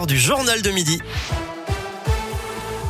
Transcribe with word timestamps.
du 0.00 0.18
journal 0.18 0.62
de 0.62 0.70
midi. 0.70 0.98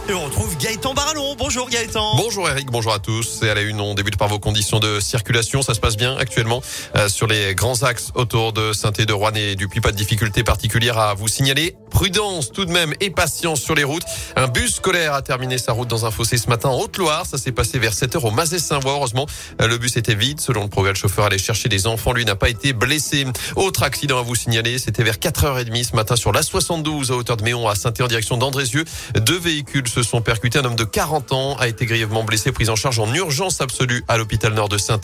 Et 0.08 0.14
on 0.14 0.24
retrouve 0.24 0.56
Gaëtan 0.56 0.94
Barallon. 0.94 1.34
Bonjour 1.36 1.68
Gaëtan. 1.68 2.16
Bonjour 2.16 2.48
Eric, 2.48 2.70
bonjour 2.70 2.92
à 2.92 3.00
tous. 3.00 3.42
Et 3.42 3.50
à 3.50 3.54
la 3.54 3.62
une, 3.62 3.80
on 3.80 3.94
débute 3.94 4.16
par 4.16 4.28
vos 4.28 4.38
conditions 4.38 4.78
de 4.78 5.00
circulation. 5.00 5.62
Ça 5.62 5.74
se 5.74 5.80
passe 5.80 5.96
bien 5.96 6.16
actuellement 6.16 6.62
euh, 6.94 7.08
sur 7.08 7.26
les 7.26 7.56
grands 7.56 7.82
axes 7.82 8.12
autour 8.14 8.52
de 8.52 8.72
saint 8.72 8.92
de 8.92 9.12
Rouen 9.12 9.34
et 9.34 9.56
du 9.56 9.68
Pas 9.68 9.90
de 9.90 9.96
difficultés 9.96 10.44
particulières 10.44 10.98
à 10.98 11.14
vous 11.14 11.26
signaler. 11.26 11.74
Prudence 11.92 12.50
tout 12.50 12.64
de 12.64 12.72
même 12.72 12.94
et 13.00 13.10
patience 13.10 13.60
sur 13.60 13.74
les 13.74 13.84
routes. 13.84 14.04
Un 14.36 14.48
bus 14.48 14.76
scolaire 14.76 15.14
a 15.14 15.22
terminé 15.22 15.58
sa 15.58 15.72
route 15.72 15.88
dans 15.88 16.06
un 16.06 16.10
fossé 16.10 16.38
ce 16.38 16.48
matin 16.48 16.70
en 16.70 16.78
Haute-Loire. 16.80 17.26
Ça 17.26 17.38
s'est 17.38 17.52
passé 17.52 17.78
vers 17.78 17.92
7 17.92 18.16
heures 18.16 18.24
au 18.24 18.30
Mazet-Saint-Voix. 18.30 18.92
Heureusement, 18.92 19.26
le 19.60 19.76
bus 19.78 19.96
était 19.96 20.14
vide. 20.14 20.40
Selon 20.40 20.62
le 20.62 20.68
progrès, 20.68 20.92
le 20.92 20.98
chauffeur 20.98 21.26
allait 21.26 21.38
chercher 21.38 21.68
des 21.68 21.86
enfants. 21.86 22.12
Lui 22.12 22.24
n'a 22.24 22.36
pas 22.36 22.48
été 22.48 22.72
blessé. 22.72 23.26
Autre 23.56 23.82
accident 23.82 24.18
à 24.18 24.22
vous 24.22 24.34
signaler. 24.34 24.78
C'était 24.78 25.02
vers 25.02 25.16
4h30 25.16 25.84
ce 25.84 25.96
matin 25.96 26.16
sur 26.16 26.32
la 26.32 26.42
72 26.42 27.10
à 27.10 27.16
hauteur 27.16 27.36
de 27.36 27.44
Méon 27.44 27.68
à 27.68 27.74
saint 27.74 27.92
en 28.00 28.06
direction 28.06 28.36
d'Andrézieux. 28.36 28.84
Deux 29.14 29.38
véhicules 29.38 29.88
se 29.88 30.02
sont 30.02 30.22
percutés. 30.22 30.58
Un 30.58 30.64
homme 30.64 30.76
de 30.76 30.84
40 30.84 31.32
ans 31.32 31.56
a 31.56 31.68
été 31.68 31.86
grièvement 31.86 32.24
blessé, 32.24 32.52
pris 32.52 32.68
en 32.70 32.76
charge 32.76 32.98
en 32.98 33.12
urgence 33.14 33.60
absolue 33.60 34.04
à 34.08 34.16
l'hôpital 34.16 34.54
nord 34.54 34.68
de 34.68 34.78
saint 34.78 35.00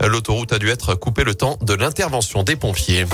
L'autoroute 0.00 0.52
a 0.52 0.58
dû 0.58 0.70
être 0.70 0.94
coupée 0.94 1.24
le 1.24 1.34
temps 1.34 1.58
de 1.62 1.74
l'intervention 1.74 2.42
des 2.42 2.56
pompiers. 2.56 3.06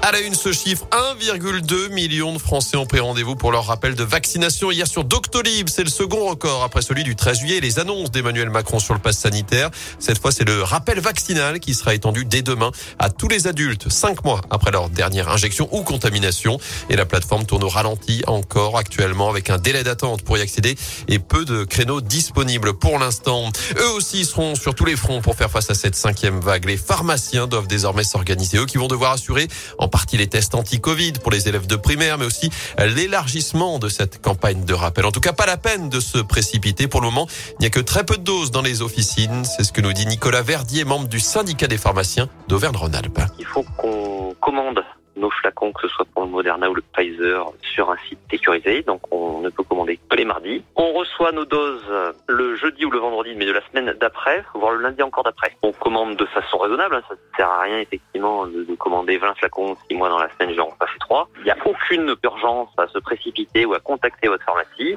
À 0.00 0.12
la 0.12 0.20
une, 0.20 0.34
ce 0.34 0.52
chiffre, 0.52 0.86
1,2 0.92 1.90
million 1.90 2.32
de 2.32 2.38
Français 2.38 2.76
ont 2.76 2.86
pris 2.86 3.00
rendez-vous 3.00 3.34
pour 3.34 3.50
leur 3.50 3.66
rappel 3.66 3.96
de 3.96 4.04
vaccination 4.04 4.70
hier 4.70 4.86
sur 4.86 5.02
Doctolib. 5.02 5.68
C'est 5.68 5.82
le 5.82 5.90
second 5.90 6.28
record 6.28 6.62
après 6.62 6.82
celui 6.82 7.02
du 7.02 7.16
13 7.16 7.40
juillet 7.40 7.56
et 7.56 7.60
les 7.60 7.80
annonces 7.80 8.12
d'Emmanuel 8.12 8.48
Macron 8.48 8.78
sur 8.78 8.94
le 8.94 9.00
pass 9.00 9.18
sanitaire. 9.18 9.70
Cette 9.98 10.20
fois, 10.20 10.30
c'est 10.30 10.44
le 10.44 10.62
rappel 10.62 11.00
vaccinal 11.00 11.58
qui 11.58 11.74
sera 11.74 11.94
étendu 11.94 12.24
dès 12.24 12.42
demain 12.42 12.70
à 13.00 13.10
tous 13.10 13.26
les 13.28 13.48
adultes, 13.48 13.90
cinq 13.90 14.24
mois 14.24 14.40
après 14.50 14.70
leur 14.70 14.88
dernière 14.88 15.28
injection 15.30 15.68
ou 15.72 15.82
contamination. 15.82 16.58
Et 16.90 16.96
la 16.96 17.04
plateforme 17.04 17.44
tourne 17.44 17.64
au 17.64 17.68
ralenti 17.68 18.22
encore 18.28 18.78
actuellement 18.78 19.28
avec 19.28 19.50
un 19.50 19.58
délai 19.58 19.82
d'attente 19.82 20.22
pour 20.22 20.38
y 20.38 20.40
accéder 20.40 20.76
et 21.08 21.18
peu 21.18 21.44
de 21.44 21.64
créneaux 21.64 22.00
disponibles 22.00 22.72
pour 22.74 23.00
l'instant. 23.00 23.50
Eux 23.76 23.90
aussi 23.96 24.24
seront 24.24 24.54
sur 24.54 24.76
tous 24.76 24.84
les 24.84 24.96
fronts 24.96 25.20
pour 25.20 25.34
faire 25.34 25.50
face 25.50 25.70
à 25.70 25.74
cette 25.74 25.96
cinquième 25.96 26.38
vague. 26.38 26.66
Les 26.66 26.76
pharmaciens 26.76 27.48
doivent 27.48 27.66
désormais 27.66 28.04
s'organiser. 28.04 28.58
Eux 28.58 28.66
qui 28.66 28.78
vont 28.78 28.88
devoir 28.88 29.12
assurer 29.12 29.48
en 29.88 29.90
partie 29.90 30.18
les 30.18 30.26
tests 30.26 30.54
anti-Covid 30.54 31.14
pour 31.22 31.32
les 31.32 31.48
élèves 31.48 31.66
de 31.66 31.76
primaire, 31.76 32.18
mais 32.18 32.26
aussi 32.26 32.50
l'élargissement 32.78 33.78
de 33.78 33.88
cette 33.88 34.20
campagne 34.20 34.66
de 34.66 34.74
rappel. 34.74 35.06
En 35.06 35.12
tout 35.12 35.20
cas, 35.20 35.32
pas 35.32 35.46
la 35.46 35.56
peine 35.56 35.88
de 35.88 35.98
se 35.98 36.18
précipiter. 36.18 36.88
Pour 36.88 37.00
le 37.00 37.06
moment, 37.06 37.26
il 37.52 37.62
n'y 37.62 37.66
a 37.66 37.70
que 37.70 37.80
très 37.80 38.04
peu 38.04 38.18
de 38.18 38.22
doses 38.22 38.50
dans 38.50 38.60
les 38.60 38.82
officines. 38.82 39.46
C'est 39.46 39.64
ce 39.64 39.72
que 39.72 39.80
nous 39.80 39.94
dit 39.94 40.04
Nicolas 40.04 40.42
Verdier, 40.42 40.84
membre 40.84 41.08
du 41.08 41.20
syndicat 41.20 41.68
des 41.68 41.78
pharmaciens 41.78 42.28
d'Auvergne-Rhône-Alpes. 42.48 43.22
Il 43.38 43.46
faut 43.46 43.64
qu'on 43.78 44.34
commande 44.42 44.80
nos 45.18 45.30
flacons, 45.30 45.72
que 45.72 45.82
ce 45.82 45.88
soit 45.88 46.06
pour 46.14 46.24
le 46.24 46.30
Moderna 46.30 46.70
ou 46.70 46.74
le 46.74 46.82
Pfizer, 46.82 47.46
sur 47.62 47.90
un 47.90 47.96
site 48.08 48.18
sécurisé. 48.30 48.82
Donc 48.82 49.02
on 49.10 49.40
ne 49.40 49.50
peut 49.50 49.62
commander 49.62 49.98
que 50.08 50.16
les 50.16 50.24
mardis. 50.24 50.62
On 50.76 50.92
reçoit 50.92 51.32
nos 51.32 51.44
doses 51.44 51.84
le 52.28 52.56
jeudi 52.56 52.84
ou 52.84 52.90
le 52.90 52.98
vendredi, 52.98 53.34
mais 53.36 53.46
de 53.46 53.52
la 53.52 53.60
semaine 53.68 53.94
d'après, 54.00 54.44
voire 54.54 54.72
le 54.72 54.82
lundi 54.82 55.02
encore 55.02 55.24
d'après. 55.24 55.56
On 55.62 55.72
commande 55.72 56.16
de 56.16 56.26
façon 56.26 56.58
raisonnable. 56.58 56.96
Hein. 56.96 57.02
Ça 57.08 57.14
ne 57.14 57.36
sert 57.36 57.50
à 57.50 57.62
rien 57.62 57.78
effectivement 57.78 58.46
de, 58.46 58.74
commander 58.76 59.18
20 59.18 59.34
flacons 59.36 59.76
six 59.88 59.96
mois 59.96 60.08
dans 60.08 60.18
la 60.18 60.28
semaine, 60.34 60.54
genre 60.54 60.76
pas 60.78 60.86
fait 60.86 60.98
trois. 61.00 61.28
Il 61.38 61.44
n'y 61.44 61.50
a 61.50 61.56
aucune 61.64 62.14
urgence 62.22 62.70
à 62.78 62.86
se 62.88 62.98
précipiter 62.98 63.64
ou 63.64 63.74
à 63.74 63.80
contacter 63.80 64.28
votre 64.28 64.44
pharmacie. 64.44 64.96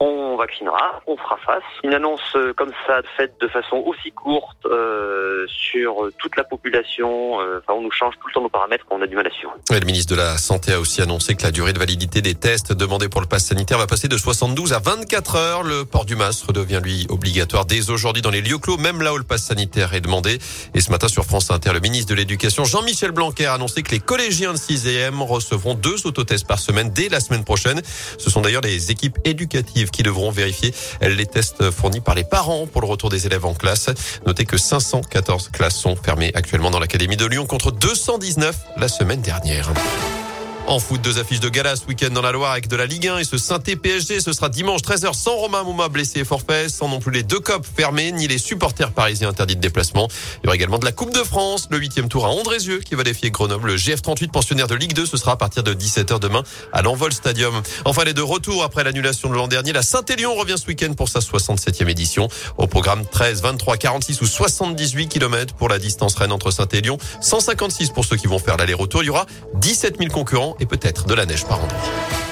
On 0.00 0.36
vaccinera, 0.36 1.00
on 1.06 1.16
fera 1.16 1.36
face. 1.38 1.62
Une 1.84 1.94
annonce 1.94 2.36
comme 2.56 2.72
ça 2.86 3.02
faite 3.16 3.40
de 3.40 3.48
façon 3.48 3.76
aussi 3.86 4.10
courte 4.12 4.66
euh, 4.66 5.46
sur 5.46 6.08
toute 6.18 6.36
la 6.36 6.44
population, 6.44 7.40
euh, 7.40 7.60
enfin 7.60 7.78
on 7.78 7.82
nous 7.82 7.90
change 7.90 8.14
tout 8.18 8.28
le 8.28 8.32
temps 8.32 8.40
nos 8.42 8.48
paramètres, 8.48 8.86
on 8.90 9.00
a 9.02 9.06
du 9.06 9.16
mal 9.16 9.26
à 9.26 9.30
suivre. 9.30 9.43
Le 9.70 9.86
ministre 9.86 10.14
de 10.14 10.20
la 10.20 10.38
Santé 10.38 10.72
a 10.72 10.80
aussi 10.80 11.02
annoncé 11.02 11.34
que 11.34 11.42
la 11.42 11.50
durée 11.50 11.72
de 11.72 11.78
validité 11.78 12.22
des 12.22 12.34
tests 12.34 12.72
demandés 12.72 13.08
pour 13.08 13.20
le 13.20 13.26
pass 13.26 13.46
sanitaire 13.46 13.78
va 13.78 13.86
passer 13.86 14.08
de 14.08 14.16
72 14.16 14.72
à 14.72 14.78
24 14.78 15.36
heures. 15.36 15.62
Le 15.62 15.84
port 15.84 16.04
du 16.04 16.16
masque 16.16 16.50
devient 16.52 16.80
lui 16.82 17.06
obligatoire 17.08 17.66
dès 17.66 17.90
aujourd'hui 17.90 18.22
dans 18.22 18.30
les 18.30 18.40
lieux 18.40 18.58
clos, 18.58 18.76
même 18.76 19.02
là 19.02 19.12
où 19.12 19.18
le 19.18 19.24
pass 19.24 19.42
sanitaire 19.42 19.94
est 19.94 20.00
demandé. 20.00 20.38
Et 20.74 20.80
ce 20.80 20.90
matin 20.90 21.08
sur 21.08 21.24
France 21.24 21.50
Inter, 21.50 21.72
le 21.72 21.80
ministre 21.80 22.10
de 22.10 22.14
l'Éducation 22.14 22.64
Jean-Michel 22.64 23.10
Blanquer 23.10 23.46
a 23.46 23.54
annoncé 23.54 23.82
que 23.82 23.90
les 23.90 24.00
collégiens 24.00 24.52
de 24.52 24.58
6e 24.58 25.20
recevront 25.22 25.74
deux 25.74 26.06
autotests 26.06 26.46
par 26.46 26.58
semaine 26.58 26.90
dès 26.90 27.08
la 27.08 27.20
semaine 27.20 27.44
prochaine. 27.44 27.82
Ce 28.18 28.30
sont 28.30 28.40
d'ailleurs 28.40 28.62
les 28.62 28.90
équipes 28.90 29.18
éducatives 29.24 29.90
qui 29.90 30.02
devront 30.02 30.30
vérifier 30.30 30.72
les 31.02 31.26
tests 31.26 31.70
fournis 31.70 32.00
par 32.00 32.14
les 32.14 32.24
parents 32.24 32.66
pour 32.66 32.80
le 32.80 32.86
retour 32.86 33.10
des 33.10 33.26
élèves 33.26 33.44
en 33.44 33.54
classe. 33.54 33.90
Notez 34.26 34.44
que 34.44 34.56
514 34.56 35.48
classes 35.48 35.76
sont 35.76 35.96
fermées 35.96 36.30
actuellement 36.34 36.70
dans 36.70 36.80
l'Académie 36.80 37.16
de 37.16 37.26
Lyon 37.26 37.46
contre 37.46 37.72
219 37.72 38.56
la 38.76 38.88
semaine 38.88 39.20
dernière. 39.20 39.33
dernière. 39.40 40.23
En 40.66 40.78
foot, 40.78 41.02
deux 41.02 41.18
affiches 41.18 41.40
de 41.40 41.50
gala 41.50 41.76
ce 41.76 41.84
week-end 41.84 42.08
dans 42.08 42.22
la 42.22 42.32
Loire 42.32 42.52
avec 42.52 42.68
de 42.68 42.76
la 42.76 42.86
Ligue 42.86 43.06
1 43.06 43.18
et 43.18 43.24
ce 43.24 43.36
saint 43.36 43.58
PSG. 43.58 44.20
Ce 44.20 44.32
sera 44.32 44.48
dimanche 44.48 44.80
13h 44.80 45.12
sans 45.12 45.36
Romain 45.36 45.62
Mouma 45.62 45.90
blessé 45.90 46.20
et 46.20 46.24
forfait, 46.24 46.70
sans 46.70 46.88
non 46.88 47.00
plus 47.00 47.12
les 47.12 47.22
deux 47.22 47.38
copes 47.38 47.66
fermés, 47.66 48.12
ni 48.12 48.26
les 48.28 48.38
supporters 48.38 48.90
parisiens 48.90 49.28
interdits 49.28 49.56
de 49.56 49.60
déplacement. 49.60 50.08
Il 50.42 50.46
y 50.46 50.48
aura 50.48 50.56
également 50.56 50.78
de 50.78 50.86
la 50.86 50.92
Coupe 50.92 51.12
de 51.12 51.22
France, 51.22 51.68
le 51.70 51.76
huitième 51.76 52.08
tour 52.08 52.24
à 52.24 52.30
Andrézieux 52.30 52.78
qui 52.78 52.94
va 52.94 53.02
défier 53.02 53.30
Grenoble. 53.30 53.68
Le 53.68 53.76
GF38 53.76 54.30
pensionnaire 54.30 54.66
de 54.66 54.74
Ligue 54.74 54.94
2, 54.94 55.04
ce 55.04 55.18
sera 55.18 55.32
à 55.32 55.36
partir 55.36 55.62
de 55.64 55.74
17h 55.74 56.18
demain 56.18 56.42
à 56.72 56.80
l'Envol 56.80 57.12
Stadium. 57.12 57.60
Enfin, 57.84 58.04
les 58.04 58.14
deux 58.14 58.24
retours 58.24 58.64
après 58.64 58.84
l'annulation 58.84 59.28
de 59.28 59.34
l'an 59.34 59.48
dernier. 59.48 59.74
La 59.74 59.82
Saint-Élion 59.82 60.34
revient 60.34 60.56
ce 60.56 60.66
week-end 60.66 60.94
pour 60.94 61.10
sa 61.10 61.20
67e 61.20 61.90
édition. 61.90 62.28
Au 62.56 62.66
programme 62.66 63.04
13, 63.04 63.42
23, 63.42 63.76
46 63.76 64.22
ou 64.22 64.26
78 64.26 65.08
km 65.08 65.54
pour 65.54 65.68
la 65.68 65.78
distance 65.78 66.14
Rennes 66.14 66.32
entre 66.32 66.50
Saint-Élion. 66.50 66.96
156 67.20 67.90
pour 67.90 68.06
ceux 68.06 68.16
qui 68.16 68.28
vont 68.28 68.38
faire 68.38 68.56
l'aller-retour. 68.56 69.02
Il 69.02 69.06
y 69.06 69.10
aura 69.10 69.26
17 69.56 69.98
000 69.98 70.10
concurrents 70.10 70.53
et 70.60 70.66
peut-être 70.66 71.06
de 71.06 71.14
la 71.14 71.26
neige 71.26 71.44
par 71.44 71.62
endroit. 71.62 72.23